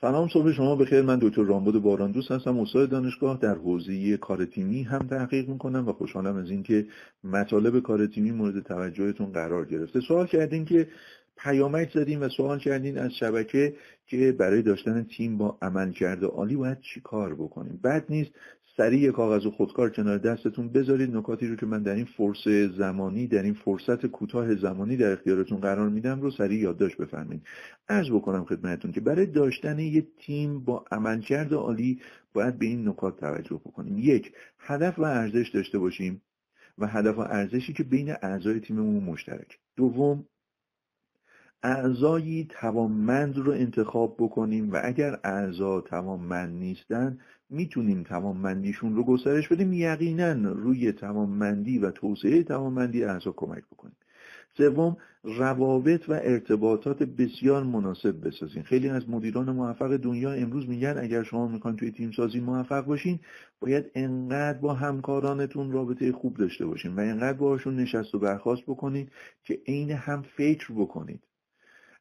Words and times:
سلام 0.00 0.28
صبح 0.28 0.52
شما. 0.52 0.76
بخیر. 0.76 1.02
من 1.02 1.18
دکتر 1.22 1.42
رامبد 1.42 1.78
باران 1.78 2.12
دوست 2.12 2.30
هستم. 2.30 2.58
استاد 2.58 2.90
دانشگاه 2.90 3.38
در 3.38 3.54
حوزه 3.54 4.16
کار 4.16 4.44
تیمی 4.44 4.82
هم 4.82 4.98
تحقیق 4.98 5.48
می‌کنم 5.48 5.88
و 5.88 5.92
خوشحالم 5.92 6.36
از 6.36 6.50
اینکه 6.50 6.86
مطالب 7.24 7.80
کار 7.80 8.06
تیمی 8.06 8.30
مورد 8.30 8.60
توجهتون 8.62 9.32
قرار 9.32 9.64
گرفته. 9.64 10.00
سوال 10.00 10.26
کردین 10.26 10.64
که 10.64 10.88
پیامک 11.36 11.90
زدیم 11.94 12.22
و 12.22 12.28
سوال 12.28 12.58
کردین 12.58 12.98
از 12.98 13.10
شبکه 13.20 13.74
که 14.06 14.32
برای 14.32 14.62
داشتن 14.62 15.02
تیم 15.02 15.38
با 15.38 15.58
عملکرد 15.62 16.24
عالی 16.24 16.56
باید 16.56 16.80
چی 16.80 17.00
کار 17.00 17.34
بکنیم. 17.34 17.80
بد 17.84 18.04
نیست 18.08 18.30
سریع 18.76 19.10
کاغذ 19.10 19.46
و 19.46 19.50
خودکار 19.50 19.90
کنار 19.90 20.18
دستتون 20.18 20.68
بذارید. 20.68 21.16
نکاتی 21.16 21.46
رو 21.46 21.56
که 21.56 21.66
من 21.66 21.82
در 21.82 21.94
این 21.94 22.04
فرص 22.04 22.48
زمانی 22.78 23.26
در 23.26 23.42
این 23.42 23.54
فرصت 23.54 24.06
کوتاه 24.06 24.54
زمانی 24.54 24.96
در 24.96 25.12
اختیارتون 25.12 25.60
قرار 25.60 25.88
میدم 25.88 26.20
رو 26.20 26.30
سریع 26.30 26.60
یادداشت 26.60 26.96
بفرمایید. 26.96 27.42
عرض 27.88 28.10
بکنم 28.10 28.44
خدمتتون 28.44 28.92
که 28.92 29.00
برای 29.00 29.26
داشتن 29.26 29.78
یک 29.78 30.06
تیم 30.26 30.64
با 30.64 30.84
عملکرد 30.92 31.52
عالی 31.52 32.00
باید 32.32 32.58
به 32.58 32.66
این 32.66 32.88
نکات 32.88 33.20
توجه 33.20 33.60
بکنیم. 33.64 33.98
یک 33.98 34.32
هدف 34.58 34.98
و 34.98 35.02
ارزش 35.02 35.48
داشته 35.54 35.78
باشیم 35.78 36.22
و 36.78 36.86
هدف 36.86 37.18
و 37.18 37.20
ارزشی 37.20 37.72
که 37.72 37.82
بین 37.82 38.10
اعضای 38.22 38.60
تیممون 38.60 39.04
مشترک. 39.04 39.58
دوم 39.76 40.26
اعضایی 41.64 42.46
توانمند 42.50 43.38
رو 43.38 43.52
انتخاب 43.52 44.16
بکنیم 44.18 44.72
و 44.72 44.80
اگر 44.84 45.18
اعضا 45.24 45.80
توانمند 45.80 46.58
نیستن 46.58 47.18
می‌تونیم 47.50 48.02
توانمندیشون 48.02 48.96
رو 48.96 49.04
گسترش 49.04 49.48
بدیم 49.48 49.72
یقینا 49.72 50.52
روی 50.52 50.92
توانمندی 50.92 51.78
و 51.78 51.90
توسعه 51.90 52.42
توانمندی 52.42 53.04
اعضا 53.04 53.32
کمک 53.36 53.62
بکنیم. 53.72 53.96
سوم 54.56 54.96
روابط 55.22 56.08
و 56.08 56.12
ارتباطات 56.12 57.02
بسیار 57.02 57.62
مناسب 57.62 58.26
بسازین. 58.26 58.62
خیلی 58.62 58.88
از 58.88 59.10
مدیران 59.10 59.50
موفق 59.50 59.96
دنیا 59.96 60.32
امروز 60.32 60.68
میگن 60.68 60.94
اگر 60.98 61.22
شما 61.22 61.48
می‌خواین 61.48 61.76
توی 61.76 61.90
تیم 61.90 62.10
سازی 62.10 62.40
موفق 62.40 62.84
باشین 62.84 63.20
باید 63.60 63.90
انقدر 63.94 64.58
با 64.58 64.74
همکارانتون 64.74 65.72
رابطه 65.72 66.12
خوب 66.12 66.36
داشته 66.36 66.66
باشین 66.66 66.94
و 66.94 67.00
انقدر 67.00 67.38
باهاشون 67.38 67.76
نشست 67.76 68.14
و 68.14 68.18
برخواست 68.18 68.62
بکنید 68.62 69.12
که 69.44 69.60
عین 69.66 69.90
هم 69.90 70.22
فکر 70.22 70.72
بکنید. 70.72 71.20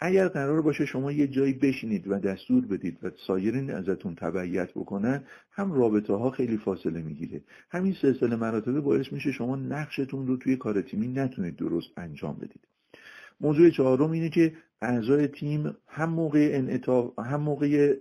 اگر 0.00 0.28
قرار 0.28 0.62
باشه 0.62 0.86
شما 0.86 1.12
یه 1.12 1.26
جایی 1.26 1.52
بشینید 1.52 2.08
و 2.08 2.18
دستور 2.18 2.66
بدید 2.66 2.98
و 3.02 3.10
سایرین 3.26 3.70
ازتون 3.70 4.14
تبعیت 4.14 4.70
بکنن 4.70 5.24
هم 5.50 5.72
رابطه 5.72 6.12
ها 6.12 6.30
خیلی 6.30 6.56
فاصله 6.56 7.02
می‌گیره. 7.02 7.42
همین 7.70 7.96
سلسله 8.02 8.36
مراتبه 8.36 8.80
باعث 8.80 9.12
میشه 9.12 9.32
شما 9.32 9.56
نقشتون 9.56 10.26
رو 10.26 10.36
توی 10.36 10.56
کار 10.56 10.82
تیمی 10.82 11.08
نتونید 11.08 11.56
درست 11.56 11.88
انجام 11.96 12.36
بدید. 12.36 12.68
موضوع 13.40 13.70
چهارم 13.70 14.10
اینه 14.10 14.28
که 14.28 14.52
اعضای 14.82 15.26
تیم 15.26 15.76
هم 15.88 16.10
موقع 16.10 16.50
انعطاف 16.52 17.18
هم 17.18 17.40
موقع 17.40 17.96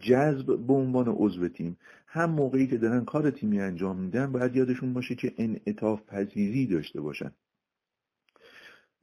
جذب 0.00 0.66
به 0.66 0.72
عنوان 0.72 1.08
عضو 1.08 1.48
تیم 1.48 1.76
هم 2.06 2.30
موقعی 2.30 2.66
که 2.66 2.76
دارن 2.76 3.04
کار 3.04 3.30
تیمی 3.30 3.60
انجام 3.60 3.96
میدن 4.00 4.32
باید 4.32 4.56
یادشون 4.56 4.92
باشه 4.94 5.14
که 5.14 5.34
انعطاف 5.38 6.02
پذیری 6.06 6.66
داشته 6.66 7.00
باشن. 7.00 7.32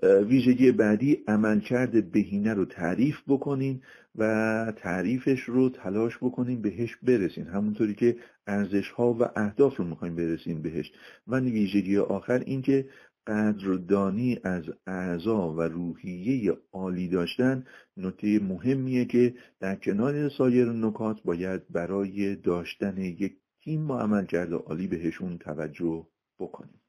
ویژگی 0.03 0.71
بعدی 0.71 1.23
عملکرد 1.27 2.11
بهینه 2.11 2.53
رو 2.53 2.65
تعریف 2.65 3.17
بکنین 3.27 3.81
و 4.15 4.73
تعریفش 4.77 5.39
رو 5.41 5.69
تلاش 5.69 6.17
بکنین 6.17 6.61
بهش 6.61 6.95
برسین. 6.95 7.47
همونطوری 7.47 7.93
که 7.93 8.17
ارزش 8.47 8.89
ها 8.89 9.13
و 9.13 9.23
اهداف 9.35 9.75
رو 9.75 9.85
می‌خواین 9.85 10.16
برسین 10.16 10.61
بهش. 10.61 10.91
و 11.27 11.39
ویژگی 11.39 11.97
آخر 11.97 12.39
اینکه 12.39 12.89
قدردانی 13.27 14.39
از 14.43 14.63
اعضا 14.88 15.53
و 15.53 15.61
روحیه 15.61 16.57
عالی 16.71 17.07
داشتن 17.07 17.66
نکته 17.97 18.39
مهمیه 18.39 19.05
که 19.05 19.33
در 19.59 19.75
کنار 19.75 20.29
سایر 20.29 20.71
نکات 20.71 21.23
باید 21.23 21.61
برای 21.69 22.35
داشتن 22.35 22.97
یک 22.97 23.38
تیم 23.63 23.88
با 23.88 23.99
عملکرد 23.99 24.53
عالی 24.53 24.88
بهشون 24.88 25.38
توجه 25.38 26.07
بکنیم. 26.39 26.84